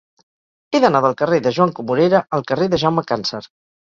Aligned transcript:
He 0.69 0.79
d'anar 0.85 1.01
del 1.07 1.13
carrer 1.19 1.39
de 1.47 1.53
Joan 1.57 1.73
Comorera 1.81 2.23
al 2.39 2.47
carrer 2.53 2.69
de 2.73 2.81
Jaume 2.85 3.05
Càncer. 3.13 3.43